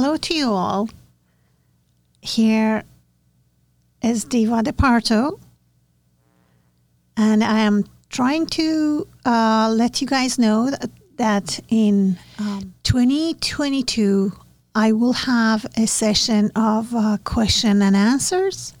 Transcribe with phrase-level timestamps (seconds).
[0.00, 0.88] Hello to you all.
[2.20, 2.84] Here
[4.00, 5.40] is Diva de Parto,
[7.16, 14.32] and I am trying to uh, let you guys know that, that in um, 2022
[14.76, 18.74] I will have a session of uh, question and answers,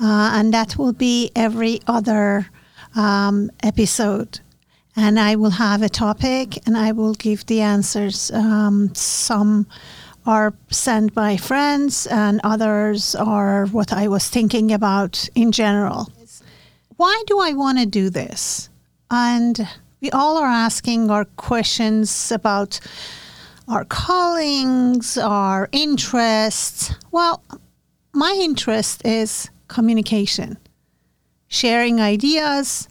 [0.00, 2.48] uh, and that will be every other
[2.96, 4.40] um, episode.
[4.96, 8.32] And I will have a topic, and I will give the answers.
[8.32, 9.68] Um, some
[10.28, 16.12] are sent by friends, and others are what I was thinking about in general.
[16.98, 18.68] Why do I want to do this?
[19.10, 19.66] And
[20.02, 22.78] we all are asking our questions about
[23.68, 26.92] our callings, our interests.
[27.10, 27.42] Well,
[28.12, 30.58] my interest is communication,
[31.48, 32.86] sharing ideas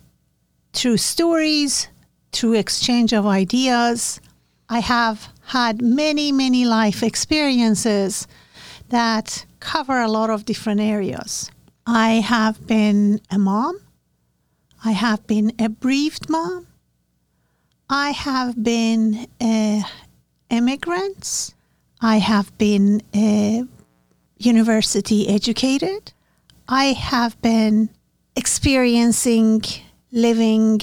[0.74, 1.88] through stories,
[2.32, 4.22] through exchange of ideas.
[4.70, 8.28] I have had many, many life experiences
[8.90, 11.50] that cover a lot of different areas.
[11.86, 13.80] I have been a mom.
[14.84, 16.67] I have been a bereaved mom.
[17.89, 19.84] I have been a
[20.50, 21.54] immigrant.
[22.02, 23.64] I have been a
[24.38, 26.11] university educated.
[26.67, 27.89] I have been
[28.36, 29.64] experiencing
[30.11, 30.82] living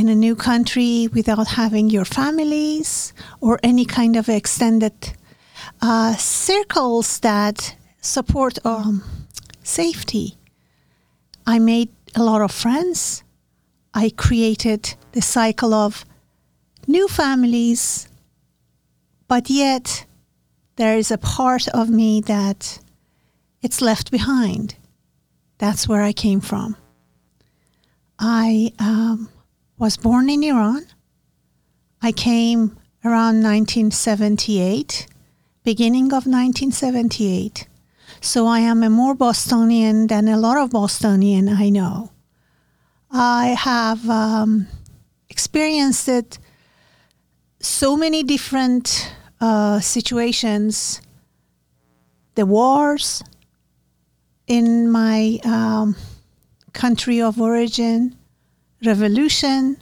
[0.00, 3.12] in a new country without having your families
[3.42, 4.94] or any kind of extended
[5.82, 9.04] uh, circles that support um,
[9.62, 10.38] safety.
[11.46, 13.22] I made a lot of friends.
[13.92, 16.06] I created the cycle of
[16.86, 18.08] new families,
[19.28, 20.06] but yet
[20.76, 22.78] there is a part of me that
[23.60, 24.76] it's left behind.
[25.58, 26.76] That's where I came from.
[28.18, 29.28] I um,
[29.80, 30.84] was born in Iran.
[32.02, 35.06] I came around 1978,
[35.64, 37.66] beginning of 1978.
[38.20, 42.12] So I am a more Bostonian than a lot of Bostonian I know.
[43.10, 44.66] I have um,
[45.30, 46.38] experienced it
[47.60, 51.00] so many different uh, situations,
[52.34, 53.22] the wars
[54.46, 55.96] in my um,
[56.74, 58.19] country of origin,
[58.84, 59.76] revolution,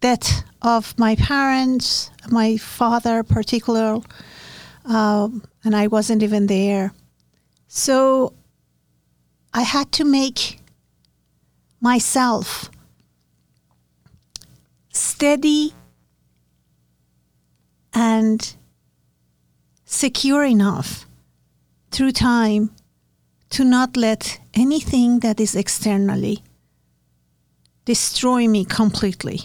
[0.00, 4.00] death of my parents, my father particular,
[4.84, 6.92] um, and I wasn't even there.
[7.68, 8.34] So
[9.52, 10.60] I had to make
[11.80, 12.70] myself
[14.92, 15.74] steady
[17.92, 18.56] and
[19.84, 21.06] secure enough
[21.90, 22.70] through time
[23.50, 26.42] to not let anything that is externally
[27.94, 29.40] destroy me completely.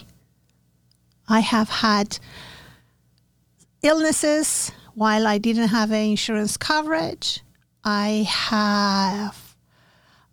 [1.28, 2.08] I have had
[3.82, 7.40] illnesses while I didn't have insurance coverage.
[7.82, 8.08] I
[8.52, 9.56] have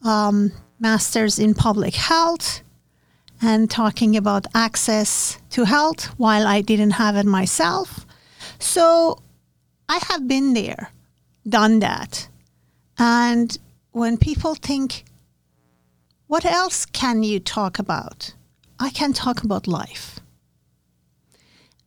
[0.04, 2.62] um, masters in public health
[3.42, 8.06] and talking about access to health while I didn't have it myself.
[8.60, 9.18] So
[9.90, 10.92] I have been there,
[11.50, 12.30] done that.
[13.00, 13.58] And
[13.92, 15.04] when people think,
[16.34, 18.34] what else can you talk about?
[18.80, 20.20] I can talk about life.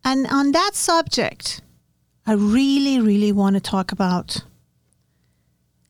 [0.05, 1.63] And on that subject,
[2.25, 4.45] I really, really want to talk about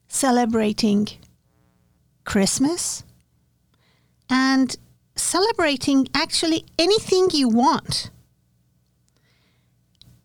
[0.09, 1.06] celebrating
[2.25, 3.05] Christmas
[4.31, 4.75] and
[5.17, 8.11] celebrating actually anything you want.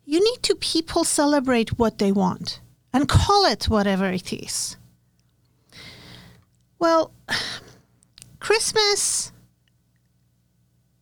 [0.06, 2.62] You need to people celebrate what they want
[2.94, 4.78] and call it whatever it is.
[6.78, 7.12] Well,
[8.42, 9.32] Christmas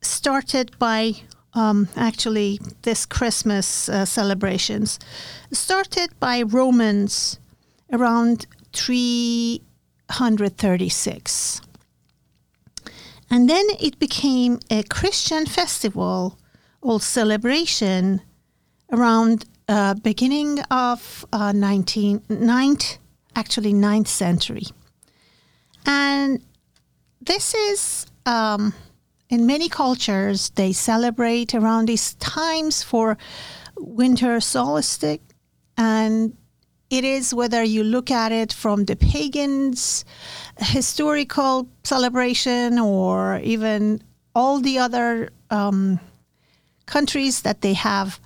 [0.03, 1.15] started by
[1.55, 4.99] um, actually this Christmas uh, celebrations
[5.51, 7.39] started by Romans
[7.91, 11.61] around 336.
[13.31, 16.37] And then it became a Christian festival
[16.79, 18.21] or celebration
[18.91, 22.99] around uh, beginning of uh, 19, ninth,
[23.35, 24.67] actually 9th century.
[25.87, 26.43] And
[27.21, 28.73] this is um,
[29.29, 33.17] in many cultures they celebrate around these times for
[33.77, 35.19] winter solstice
[35.77, 36.35] and
[36.89, 40.03] it is whether you look at it from the pagans
[40.57, 44.01] historical celebration or even
[44.35, 45.99] all the other um,
[46.85, 48.19] countries that they have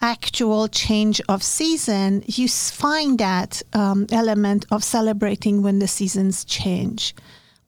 [0.00, 7.14] actual change of season you find that um, element of celebrating when the seasons change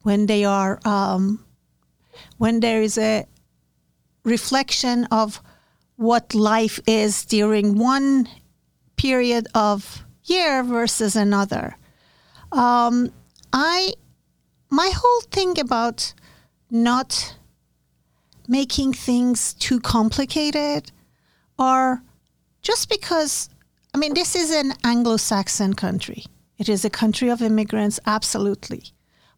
[0.07, 1.43] when they are um,
[2.37, 3.25] when there is a
[4.23, 5.41] reflection of
[5.97, 8.29] what life is during one
[8.95, 11.75] period of year versus another.
[12.53, 13.11] Um,
[13.51, 13.95] I
[14.69, 16.13] my whole thing about
[16.71, 17.35] not
[18.47, 20.89] making things too complicated
[21.59, 22.01] or
[22.61, 23.49] just because
[23.93, 26.23] I mean this is an Anglo-Saxon country.
[26.57, 28.93] It is a country of immigrants absolutely.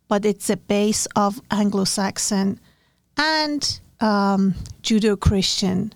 [0.10, 2.60] But it's a base of Anglo-Saxon
[3.16, 5.94] and um, Judeo-Christian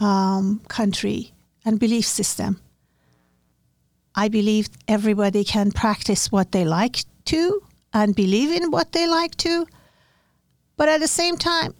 [0.00, 1.34] um, country
[1.66, 2.60] and belief system.
[4.14, 7.60] I believe everybody can practice what they like to
[7.92, 9.66] and believe in what they like to.
[10.76, 11.74] But at the same time,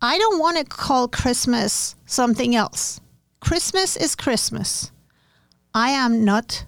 [0.00, 3.00] I don't want to call Christmas something else.
[3.40, 4.90] Christmas is Christmas.
[5.74, 6.64] I am not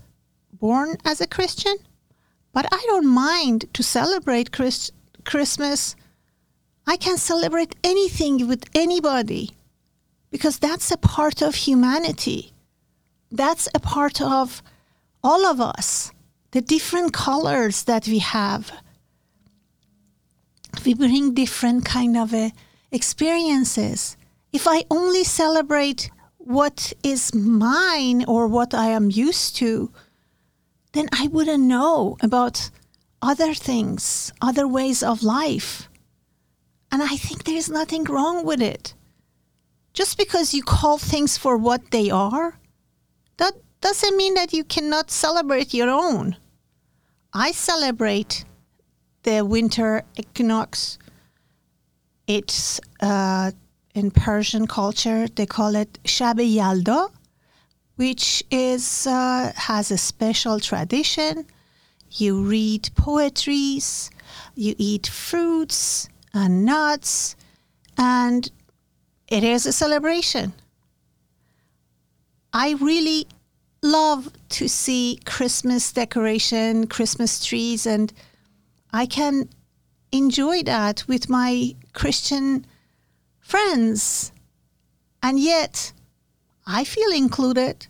[0.52, 1.76] born as a Christian,
[2.52, 4.92] but I don't mind to celebrate Christ-
[5.24, 5.96] Christmas.
[6.86, 9.50] I can celebrate anything with anybody
[10.30, 12.52] because that's a part of humanity.
[13.30, 14.62] That's a part of
[15.22, 16.12] all of us,
[16.50, 18.72] the different colors that we have.
[20.84, 22.50] We bring different kind of uh,
[22.90, 24.16] experiences.
[24.52, 29.92] If I only celebrate what is mine or what I am used to,
[30.92, 32.70] then I wouldn't know about
[33.22, 35.88] other things, other ways of life.
[36.90, 38.94] And I think there's nothing wrong with it.
[39.92, 42.58] Just because you call things for what they are,
[43.36, 46.36] that doesn't mean that you cannot celebrate your own.
[47.32, 48.44] I celebrate
[49.22, 50.98] the winter equinox.
[52.26, 53.52] It's uh,
[53.94, 57.10] in Persian culture, they call it Shab Yalda,
[58.00, 61.44] which is uh, has a special tradition.
[62.12, 64.10] You read poetries,
[64.54, 67.36] you eat fruits and nuts,
[67.98, 68.50] and
[69.28, 70.54] it is a celebration.
[72.54, 73.26] I really
[73.82, 78.14] love to see Christmas decoration, Christmas trees, and
[78.94, 79.50] I can
[80.10, 82.64] enjoy that with my Christian
[83.40, 84.32] friends.
[85.22, 85.92] And yet,
[86.72, 87.88] I feel included.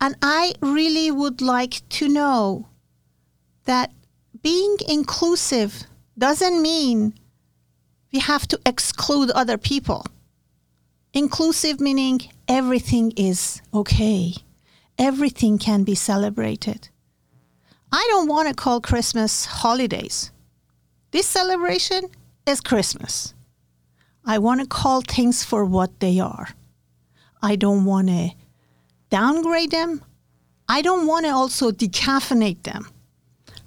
[0.00, 2.68] And I really would like to know
[3.64, 3.90] that
[4.40, 5.84] being inclusive
[6.16, 7.14] doesn't mean
[8.12, 10.06] we have to exclude other people.
[11.12, 14.34] Inclusive meaning everything is okay,
[14.98, 16.88] everything can be celebrated.
[17.90, 20.30] I don't want to call Christmas holidays.
[21.10, 22.04] This celebration
[22.46, 23.34] is Christmas.
[24.24, 26.48] I want to call things for what they are.
[27.42, 28.30] I don't want to
[29.08, 30.02] downgrade them.
[30.68, 32.88] I don't want to also decaffeinate them.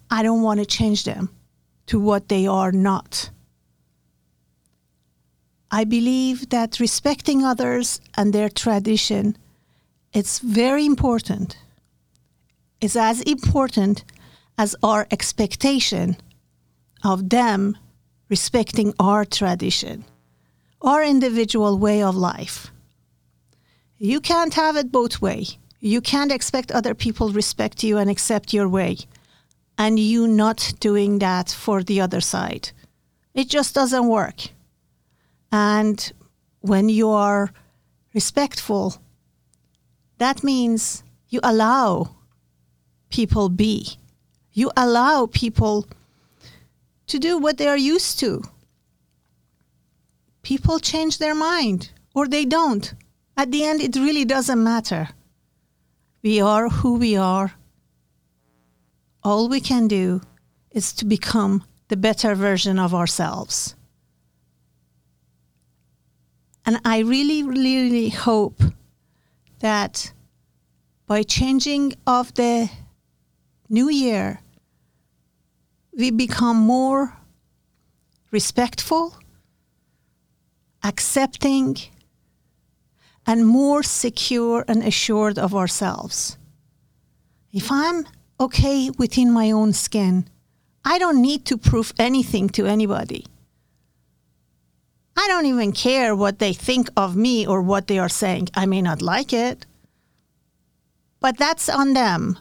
[0.10, 1.30] I don't want to change them
[1.88, 3.30] to what they are not.
[5.72, 9.38] I believe that respecting others and their tradition
[10.14, 11.58] it's very important.
[12.80, 14.04] It's as important
[14.58, 16.18] as our expectation
[17.04, 17.78] of them
[18.30, 20.06] respecting our tradition,
[20.84, 22.72] our individual way of life.
[23.98, 25.46] You can't have it both way.
[25.80, 28.98] You can't expect other people respect you and accept your way
[29.78, 32.72] and you not doing that for the other side.
[33.34, 34.50] It just doesn't work.
[35.52, 36.12] And
[36.60, 37.52] when you are
[38.14, 39.02] respectful,
[40.18, 42.16] that means you allow
[43.10, 43.98] people be.
[44.52, 45.88] You allow people
[47.08, 48.44] to do what they are used to.
[50.44, 52.94] People change their mind or they don't.
[53.36, 55.10] At the end, it really doesn't matter.
[56.22, 57.54] We are who we are.
[59.24, 60.22] All we can do
[60.72, 63.76] is to become the better version of ourselves.
[66.66, 68.62] And I really, really hope
[69.60, 70.14] that
[71.08, 72.70] by changing of the
[73.70, 74.40] new year,
[75.98, 77.18] we become more
[78.32, 79.16] respectful,
[80.84, 81.78] accepting,
[83.26, 86.38] and more secure and assured of ourselves.
[87.52, 88.06] If I'm
[88.40, 90.28] okay within my own skin,
[90.84, 93.26] I don't need to prove anything to anybody.
[95.16, 98.50] I don't even care what they think of me or what they are saying.
[98.56, 99.66] I may not like it,
[101.20, 102.38] but that's on them.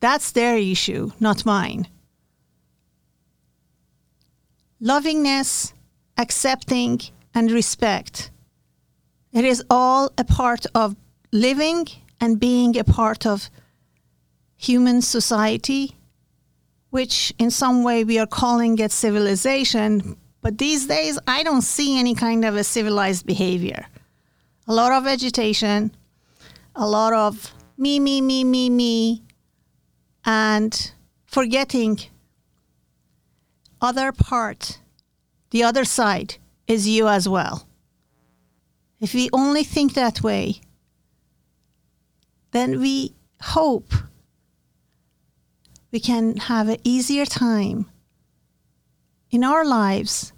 [0.00, 1.88] That's their issue, not mine.
[4.80, 5.72] Lovingness,
[6.16, 7.00] accepting,
[7.34, 8.30] and respect.
[9.32, 10.96] It is all a part of
[11.32, 11.86] living
[12.20, 13.48] and being a part of
[14.56, 15.96] human society,
[16.90, 21.98] which in some way we are calling it civilization, but these days, I don't see
[21.98, 23.86] any kind of a civilized behavior.
[24.66, 25.94] A lot of agitation,
[26.74, 29.22] a lot of me, me, me, me, me,
[30.24, 30.92] and
[31.26, 32.00] forgetting
[33.80, 34.80] other part,
[35.50, 36.36] the other side
[36.70, 37.66] is you as well.
[39.00, 40.60] If we only think that way,
[42.52, 43.92] then we hope
[45.90, 47.86] we can have an easier time
[49.30, 50.32] in our lives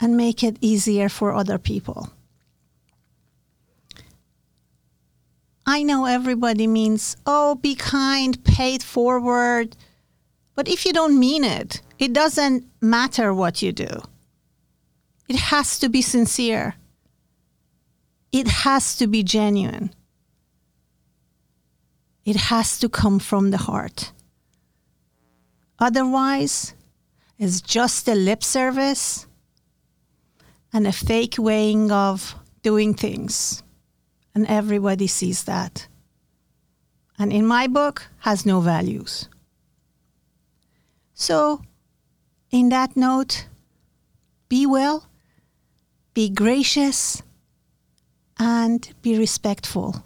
[0.00, 2.10] and make it easier for other people.
[5.66, 9.76] I know everybody means, oh, be kind, pay it forward.
[10.54, 14.02] But if you don't mean it, it doesn't matter what you do.
[15.28, 16.74] It has to be sincere.
[18.32, 19.94] It has to be genuine.
[22.24, 24.12] It has to come from the heart.
[25.78, 26.74] Otherwise,
[27.38, 29.26] it's just a lip service
[30.72, 33.62] and a fake weighing of doing things.
[34.34, 35.86] And everybody sees that.
[37.18, 39.28] And in my book, has no values.
[41.14, 41.62] So,
[42.50, 43.46] in that note,
[44.48, 45.06] be well,
[46.14, 47.22] be gracious,
[48.38, 50.04] and be respectful.